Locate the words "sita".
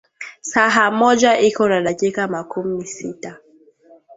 2.85-3.39